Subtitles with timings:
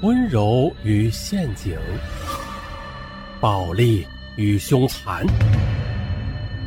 [0.00, 1.76] 温柔与陷阱，
[3.40, 4.06] 暴力
[4.36, 5.26] 与凶残，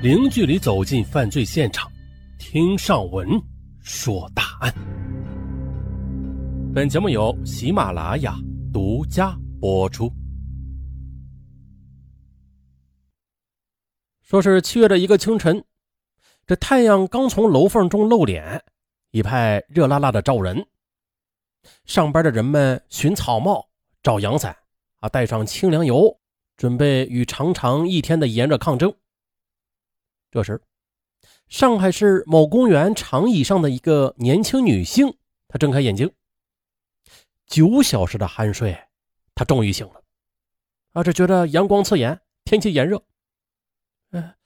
[0.02, 1.90] 零距离走进犯罪现场，
[2.38, 3.26] 听上文
[3.80, 4.74] 说大案。
[6.76, 8.36] 本节目由喜马拉雅
[8.74, 10.12] 独家播出。
[14.24, 15.64] 说是七月的一个清晨，
[16.46, 18.62] 这太阳刚从楼缝中露脸，
[19.12, 20.68] 一派热辣辣的照人。
[21.86, 23.70] 上班的人们寻草帽、
[24.02, 24.58] 找阳伞，
[25.00, 26.20] 啊，带上清凉油，
[26.58, 28.94] 准备与长长一天的炎热抗争。
[30.32, 30.62] 这时，
[31.50, 36.14] 上海市某公园长椅上的一个年轻女性，她睁开眼睛，
[37.46, 38.78] 九小时的酣睡，
[39.36, 40.02] 她终于醒了。
[40.94, 43.04] 啊，只觉得阳光刺眼，天气炎热。
[44.12, 44.38] 哎，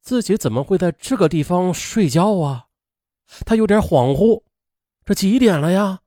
[0.00, 2.68] 自己怎么会在这个地方睡觉啊？
[3.44, 4.44] 她有点恍惚，
[5.04, 6.02] 这几点了呀？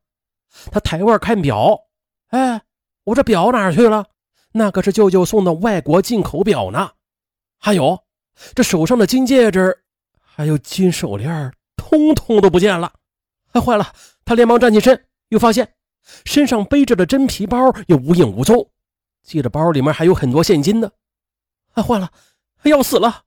[0.72, 1.80] 他抬腕看表，
[2.28, 2.62] 哎，
[3.06, 4.06] 我这表哪去了？
[4.54, 6.92] 那可是舅舅送的外国进口表呢。
[7.58, 8.04] 还有
[8.54, 9.84] 这手上的金戒指，
[10.20, 12.92] 还有金手链，通通都不见了。
[13.54, 13.94] 哎，坏了！
[14.26, 15.74] 他连忙站起身，又发现
[16.26, 17.58] 身上背着的真皮包
[17.88, 18.70] 也无影无踪，
[19.24, 20.92] 记得包里面还有很多现金呢。
[21.74, 22.12] 哎，坏了！
[22.64, 23.24] 要死了！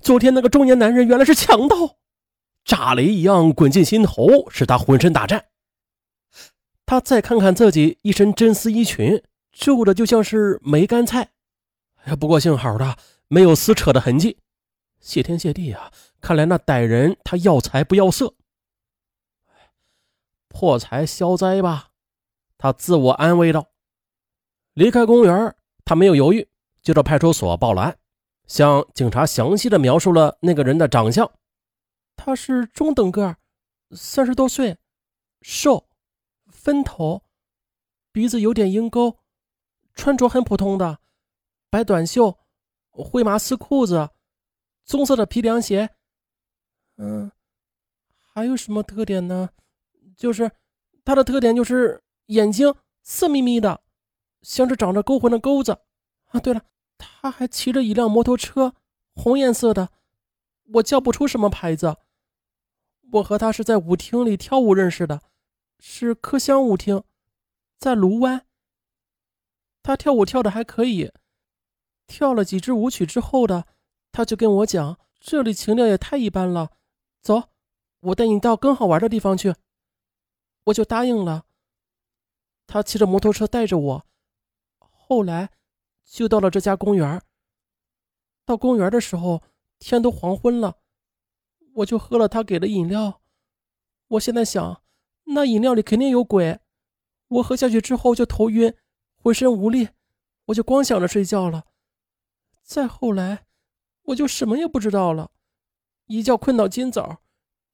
[0.00, 1.76] 昨天那个中年男人原来是强盗，
[2.64, 5.44] 炸雷一样滚进心头，使他浑身打颤。
[6.86, 9.20] 他再看看自己一身真丝衣裙，
[9.50, 11.32] 皱的就像是梅干菜。
[11.96, 14.38] 哎呀，不过幸好的没有撕扯的痕迹。
[15.00, 15.92] 谢天谢地啊！
[16.20, 18.34] 看来那歹人他要财不要色，
[20.48, 21.90] 破财消灾吧。
[22.56, 23.68] 他自我安慰道。
[24.74, 26.48] 离开公园，他没有犹豫，
[26.82, 27.98] 就到派出所报了案，
[28.46, 31.30] 向警察详细的描述了那个人的长相。
[32.14, 33.36] 他是中等个
[33.90, 34.76] 三十多岁，
[35.42, 35.88] 瘦。
[36.66, 37.22] 分头，
[38.10, 39.20] 鼻子有点鹰钩，
[39.94, 40.98] 穿着很普通的
[41.70, 42.36] 白短袖、
[42.90, 44.10] 灰麻丝裤子、
[44.84, 45.88] 棕色的皮凉鞋。
[46.96, 47.30] 嗯，
[48.18, 49.50] 还有什么特点呢？
[50.16, 50.50] 就是
[51.04, 52.74] 他的特点就是眼睛
[53.04, 53.80] 色眯眯的，
[54.42, 55.70] 像是长着勾魂的钩子。
[56.32, 56.60] 啊，对了，
[56.98, 58.74] 他还骑着一辆摩托车，
[59.14, 59.90] 红颜色的，
[60.72, 61.96] 我叫不出什么牌子。
[63.12, 65.22] 我和他是在舞厅里跳舞认识的。
[65.78, 67.04] 是柯香舞厅，
[67.78, 68.46] 在卢湾。
[69.82, 71.12] 他跳舞跳的还可以，
[72.06, 73.66] 跳了几支舞曲之后的，
[74.10, 76.72] 他就跟我讲：“这里情调也太一般了，
[77.20, 77.50] 走，
[78.00, 79.54] 我带你到更好玩的地方去。”
[80.64, 81.46] 我就答应了。
[82.66, 84.06] 他骑着摩托车带着我，
[84.78, 85.52] 后来
[86.04, 87.22] 就到了这家公园。
[88.44, 89.42] 到公园的时候，
[89.78, 90.78] 天都黄昏了，
[91.74, 93.20] 我就喝了他给的饮料。
[94.08, 94.82] 我现在想。
[95.26, 96.60] 那饮料里肯定有鬼，
[97.28, 98.74] 我喝下去之后就头晕，
[99.16, 99.88] 浑身无力，
[100.46, 101.64] 我就光想着睡觉了。
[102.62, 103.46] 再后来，
[104.04, 105.30] 我就什么也不知道了，
[106.06, 107.22] 一觉困到今早，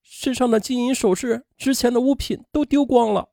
[0.00, 3.28] 身上的金银首饰、值钱的物品都丢光了。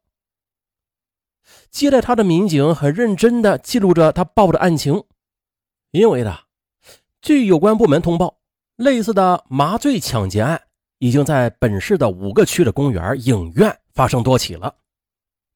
[1.72, 5.04] 接待他的民警很认真地记录着他报的案情，
[5.92, 6.42] 因为的，
[7.22, 8.40] 据有关部门通报，
[8.76, 13.79] 类似的麻醉抢劫案已经在本市的五个区的公园、影院。
[13.94, 14.76] 发生多起了。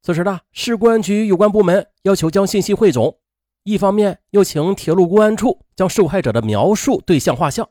[0.01, 3.19] 此时呢，市公安局有关部门要求将信息汇总，
[3.63, 7.69] 一方面又请铁路公安处将受害者的描述对象画像，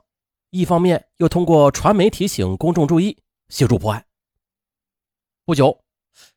[0.51, 3.19] 一方面又通过传媒提醒公众注意，
[3.51, 4.07] 协助破案。
[5.45, 5.83] 不久，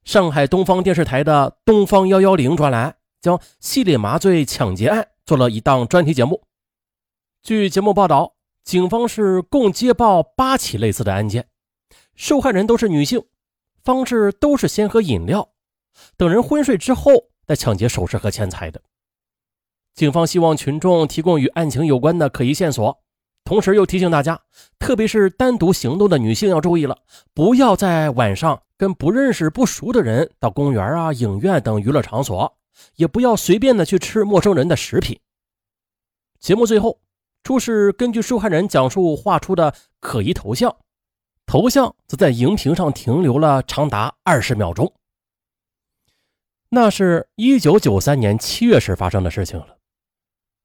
[0.03, 6.43] 上海东方电视台的《东方幺幺零》专栏将系列麻醉抢劫案做了一档专题节目。
[7.41, 8.35] 据节目报道，
[8.65, 11.47] 警方是共接报八起类似的案件，
[12.15, 13.23] 受害人都是女性。
[13.85, 15.47] 方式都是先喝饮料，
[16.17, 17.11] 等人昏睡之后
[17.45, 18.81] 再抢劫首饰和钱财的。
[19.93, 22.99] 警方希望群众提供与案情有关的可疑线索，
[23.43, 24.41] 同时又提醒大家，
[24.79, 26.97] 特别是单独行动的女性要注意了，
[27.35, 32.57] 不要在晚上跟不认识、不熟的人到公园啊、影院等娱乐场所，
[32.95, 35.19] 也不要随便的去吃陌生人的食品。
[36.39, 36.99] 节目最后，
[37.43, 40.75] 出示根据受害人讲述画出的可疑头像。
[41.55, 44.93] 头像则在荧屏上停留了长达二十秒钟。
[46.67, 49.77] 那是一九九三年七月时发生的事情了。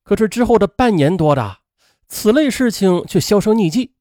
[0.02, 1.58] 可是之后的半年多的，
[2.08, 3.94] 此类事情却销声匿迹。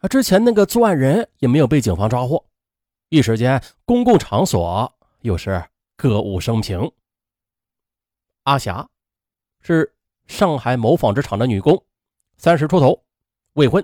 [0.00, 2.44] 啊，之前那个作案人也没有被警方抓获。
[3.08, 4.92] 一时间，公共场所
[5.22, 5.64] 又是
[5.96, 6.92] 歌舞升平。
[8.42, 8.86] 阿霞
[9.62, 9.94] 是
[10.26, 11.82] 上海某纺织厂的女工，
[12.36, 13.02] 三十出头，
[13.54, 13.82] 未婚。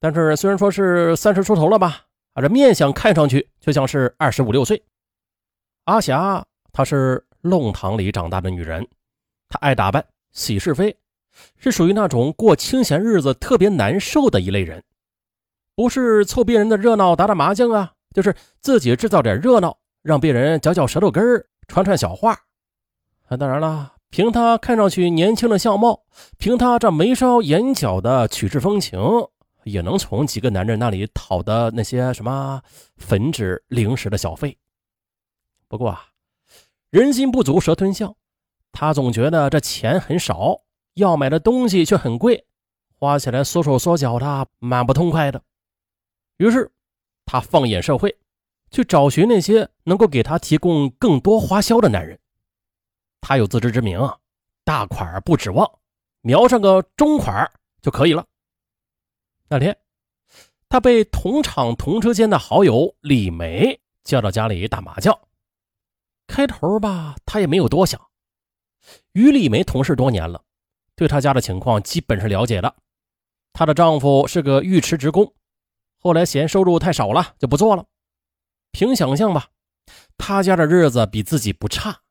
[0.00, 4.82] 但是虽然说是三十出头了吧，啊，这面相看上去却像是二十五六岁。
[5.84, 6.42] 阿霞
[6.72, 8.86] 她是弄堂里长大的女人，
[9.48, 10.02] 她爱打扮，
[10.32, 10.96] 喜是非，
[11.58, 14.82] 是属于那种过清闲日子特别难受的一类人。
[15.74, 22.32] 不是凑别人的热闹打打麻将啊，就是自己制造点热闹，让别人嚼嚼舌头根儿，传传小话。
[23.28, 26.04] 啊，当然了，凭他看上去年轻的相貌，
[26.38, 28.98] 凭他这眉梢眼角的曲致风情，
[29.64, 32.60] 也能从几个男人那里讨的那些什么
[32.96, 34.56] 粉纸零食的小费。
[35.68, 36.06] 不过啊，
[36.90, 38.14] 人心不足蛇吞象，
[38.72, 40.60] 他总觉得这钱很少，
[40.94, 42.46] 要买的东西却很贵，
[42.98, 45.42] 花起来缩手缩脚的，蛮不痛快的。
[46.38, 46.70] 于是，
[47.24, 48.18] 他放眼社会，
[48.70, 52.18] 去找寻那些能够给他提供更多花销的男人。
[53.20, 54.18] 他有自知之明啊，
[54.64, 55.70] 大款不指望，
[56.22, 57.48] 瞄上个中款
[57.82, 58.26] 就可以了。
[59.52, 59.76] 那天，
[60.68, 65.18] 他被同厂同车间的好友李梅叫到家里打麻将。
[66.28, 68.00] 开头吧，他也没有多想。
[69.10, 70.44] 与李梅同事多年了，
[70.94, 72.76] 对她家的情况基本是了解的。
[73.52, 75.34] 她的丈夫是个尉迟职工，
[75.98, 77.84] 后来嫌收入太少了，就不做了。
[78.70, 79.48] 凭想象吧，
[80.16, 82.02] 他家的日子比自己不差，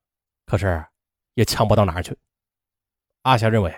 [0.45, 0.86] 可是
[1.36, 2.18] 也强不到哪儿去。
[3.21, 3.74] 阿霞认为，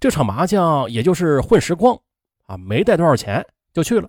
[0.00, 2.00] 这场麻将也就是混时光
[2.46, 4.08] 啊，没带多少钱就去了。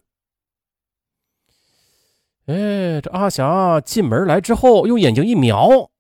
[2.45, 5.91] 哎，这阿霞进门来之后，用眼睛一瞄，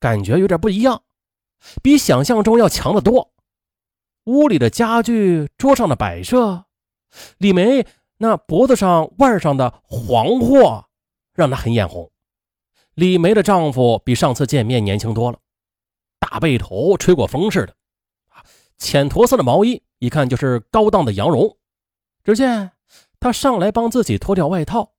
[0.00, 1.02] 感觉有点不一样，
[1.82, 3.32] 比想象中要强得多。
[4.24, 6.64] 屋里的家具、桌上的摆设，
[7.38, 7.86] 李梅
[8.18, 10.86] 那脖子上腕上的黄货，
[11.34, 12.10] 让她很眼红。
[12.94, 15.38] 李梅的丈夫比上次见面年轻多了，
[16.18, 17.74] 大背头，吹过风似的，
[18.78, 21.56] 浅驼色的毛衣，一看就是高档的羊绒。
[22.24, 22.72] 只见
[23.20, 24.92] 他上来帮自己脱掉外套。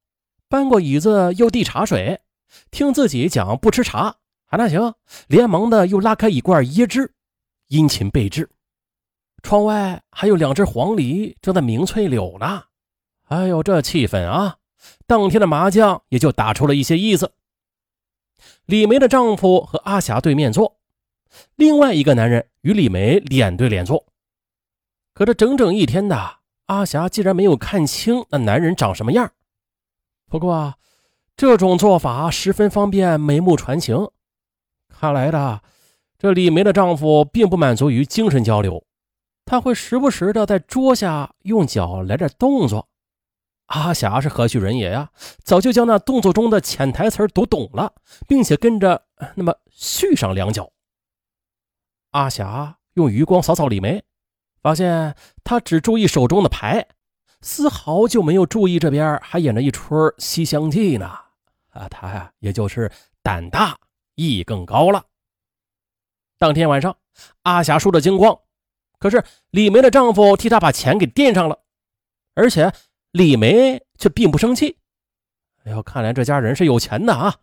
[0.50, 2.22] 搬过椅子，又递茶水，
[2.70, 4.18] 听自己讲不吃茶，
[4.48, 4.94] 啊，那行，
[5.28, 7.14] 连忙的又拉开一罐椰汁，
[7.70, 8.50] 殷勤备至。
[9.42, 12.66] 窗外还有两只黄鹂正在鸣翠柳呢。
[13.30, 14.58] 哎呦，这气氛啊！
[15.08, 17.34] 当天的麻将也就打出了一些意思。
[18.66, 20.78] 李梅的丈夫和阿霞对面坐，
[21.56, 24.06] 另外一个男人与李梅脸对脸坐。
[25.14, 26.38] 可这整整一天的，
[26.74, 29.31] 阿霞竟然没有看清那男人长什么样。
[30.28, 30.74] 不过，
[31.38, 34.10] 这种做法十分方便眉目传情。
[34.90, 35.62] 看来的，
[36.18, 38.84] 这李梅的丈夫并不满足于精神交流，
[39.46, 42.90] 他会时不时的在桌下用脚来点动作。
[43.68, 45.12] 阿霞是何许人也呀？
[45.44, 47.94] 早就将那动作中的潜台词读懂了，
[48.28, 49.06] 并且跟着
[49.36, 50.72] 那么续上两脚。
[52.12, 54.04] 阿霞用余光扫扫李梅，
[54.63, 56.88] 发现她只注意手中的牌。
[57.42, 61.06] 丝毫就没有注意这边还演着一出《西厢记》呢，
[61.71, 62.89] 啊，他呀，也就是
[63.21, 63.77] 胆大，
[64.15, 65.04] 艺更高了。
[66.39, 66.95] 当天晚上，
[67.42, 68.39] 阿霞输得精光，
[68.98, 71.59] 可是李梅的丈夫替她把钱给垫上了，
[72.33, 72.71] 而且
[73.12, 74.77] 李梅却并不生气。
[75.66, 77.36] 哎呦，看来这家人是有钱的啊！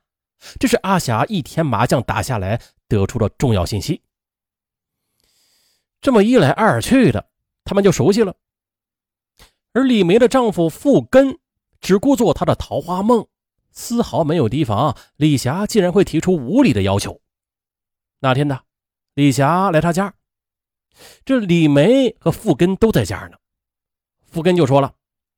[0.58, 2.58] 这是阿霞一天麻将打下来
[2.88, 4.00] 得出的重要信息。
[6.00, 7.28] 这么一来二去的，
[7.64, 8.34] 他们就熟悉了。
[9.72, 11.38] 而李梅的丈夫傅根
[11.80, 13.26] 只顾做他的桃花梦，
[13.70, 17.20] 丝毫没有提防李霞竟然会提出无理的要求。
[18.18, 18.60] 那天呢，
[19.14, 20.14] 李霞来他家，
[21.24, 23.36] 这李梅和傅根都在家呢。
[24.26, 24.94] 傅根就说了：“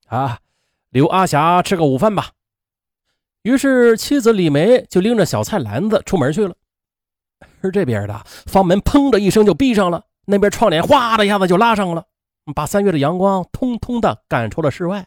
[0.09, 0.40] 啊，
[0.90, 2.33] 留阿霞吃个午饭吧。”
[3.42, 6.54] 于是妻子李梅就拎着小菜篮子出门去了。
[7.61, 12.07] 而这边的房门砰的一声就闭上了，那边窗帘哗的一下子就拉上了。
[12.57, 15.07] 把三月的阳光通通的赶出了室外。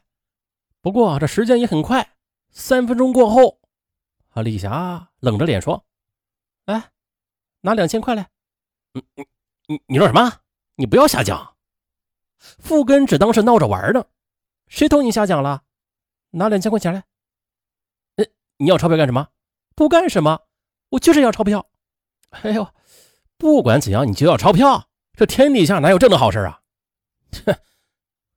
[0.82, 2.16] 不过这时间也很快，
[2.52, 3.60] 三分钟过后，
[4.30, 5.84] 啊，李霞冷着脸说
[6.66, 6.92] ：“哎，
[7.62, 8.30] 拿两千块来。
[8.96, 9.26] ”“嗯嗯，
[9.68, 10.32] 你你说什么？
[10.76, 11.56] 你不要瞎讲。”
[12.40, 14.06] 富根只当是闹着玩呢。
[14.68, 15.64] 谁同你瞎讲了？
[16.32, 17.04] 拿两千块钱来。
[18.16, 18.28] 嗯，
[18.58, 19.28] 你要钞票干什么？
[19.76, 20.42] 不干什么，
[20.92, 21.68] 我就是要钞票。
[22.30, 22.72] 哎呦，
[23.38, 24.88] 不管怎样，你就要钞票。
[25.16, 26.60] 这天底下哪有这么好事啊？
[27.46, 27.56] 哼，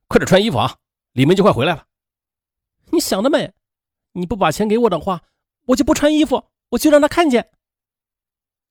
[0.06, 0.76] 快点穿衣服啊！
[1.12, 1.84] 李梅就快回来了。
[2.90, 3.52] 你想得美！
[4.12, 5.22] 你不把钱给我的话，
[5.66, 7.50] 我就不穿衣服，我就让他看见。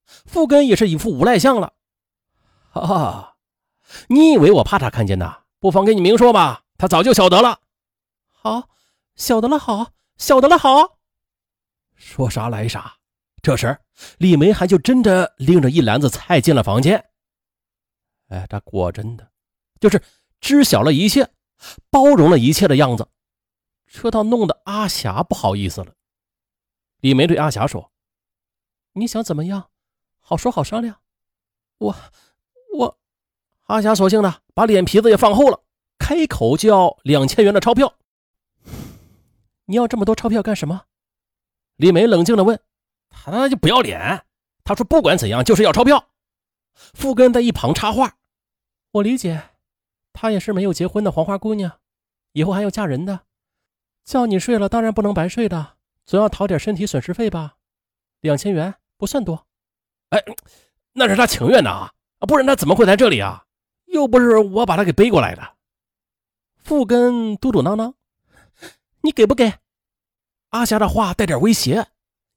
[0.05, 1.73] 傅根也是一副无赖相了。
[2.69, 3.35] 哈哈，
[4.07, 5.43] 你以为我怕他看见呐？
[5.59, 7.59] 不妨跟你明说吧，他早就晓得了。
[8.31, 8.69] 好，
[9.15, 10.97] 晓得了，好，晓得了，好。
[11.95, 12.97] 说啥来啥。
[13.41, 13.77] 这时，
[14.17, 17.03] 李梅还就真的拎着一篮子菜进了房间。
[18.27, 19.31] 哎，他果真的
[19.79, 20.01] 就是。
[20.39, 21.31] 知晓了一切，
[21.89, 23.09] 包容了一切的样子，
[23.87, 25.95] 这倒弄得阿霞不好意思了。
[26.99, 27.91] 李梅对阿霞说
[28.93, 29.71] ：“你想怎么样？
[30.19, 30.99] 好说好商量。
[31.79, 31.95] 我
[32.77, 32.99] 我，
[33.63, 35.63] 阿霞索性的把脸皮子也放厚了，
[35.97, 37.95] 开口就要两千元的钞票。
[39.65, 40.83] 你要这么多钞票干什么？
[41.77, 42.59] 李梅冷静的问。
[43.09, 44.23] 他那就不要脸，
[44.63, 46.06] 他说不管怎样就是要钞票。
[46.93, 48.17] 傅根在一旁插话
[48.93, 49.49] ：“我理解，
[50.13, 51.79] 她也是没有结婚的黄花姑娘，
[52.33, 53.21] 以后还要嫁人的，
[54.05, 57.57] 叫你睡了当然不能白睡的，总要讨点身体损失费吧？
[58.21, 59.47] 两千元不算多。
[60.09, 60.23] 哎，
[60.93, 63.45] 那是他情愿的啊，不然他怎么会在这里啊？
[63.85, 65.55] 又不是我把他给背过来的。”
[66.57, 67.93] 傅根嘟嘟囔囔
[69.01, 69.53] ：“你给不给？”
[70.49, 71.87] 阿霞的话带点威胁：“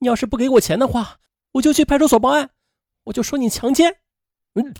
[0.01, 1.19] 你要是不给我钱的话，
[1.53, 2.51] 我就去派出所报案，
[3.05, 3.99] 我就说你强奸。”
[4.55, 4.75] 嗯，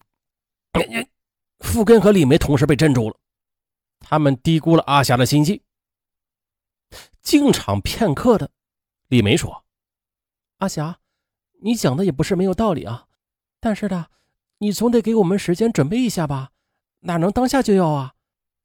[1.61, 3.17] 傅根和李梅同时被镇住了，
[4.01, 5.63] 他们低估了阿霞的心计。
[7.23, 8.51] 进场片刻的，
[9.09, 9.65] 李梅说
[10.59, 11.01] ：“阿霞，
[11.63, 13.07] 你讲的也不是没有道理啊，
[13.61, 14.09] 但是呢，
[14.59, 16.53] 你总得给我们时间准备一下吧？
[17.01, 18.15] 哪能当下就要啊？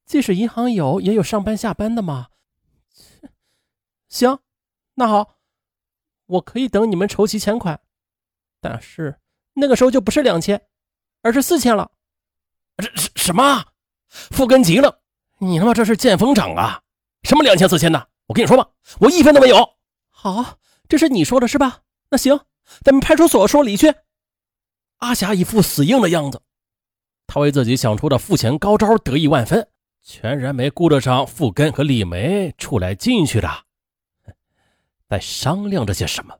[0.06, 2.30] 即使银行有，也有上班下班的嘛。
[4.08, 4.40] 行，
[4.96, 5.38] 那好，
[6.26, 7.82] 我可以等你们筹齐钱款，
[8.60, 9.20] 但是
[9.54, 10.66] 那个时候就不是两千。”
[11.26, 11.90] 而是四千了，
[12.78, 13.66] 什什什么？
[14.08, 15.00] 富根急了，
[15.40, 16.80] 你他妈这是见风长啊！
[17.24, 18.10] 什么两千四千的？
[18.28, 19.68] 我跟你说吧，我一分都没有。
[20.12, 21.80] 好，这是你说的是吧？
[22.12, 22.40] 那行，
[22.84, 23.92] 咱们派出所说理去。
[24.98, 26.40] 阿霞一副死硬的样子，
[27.26, 29.68] 他为自己想出的付钱高招得意万分，
[30.04, 33.50] 全然没顾得上富根和李梅出来进去的，
[35.10, 36.38] 在商量着些什么。